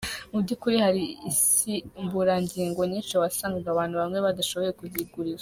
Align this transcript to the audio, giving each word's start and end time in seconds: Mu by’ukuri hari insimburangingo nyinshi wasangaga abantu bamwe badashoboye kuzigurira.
Mu 0.31 0.39
by’ukuri 0.43 0.75
hari 0.85 1.03
insimburangingo 1.27 2.81
nyinshi 2.91 3.13
wasangaga 3.21 3.69
abantu 3.71 3.95
bamwe 4.01 4.19
badashoboye 4.25 4.71
kuzigurira. 4.79 5.39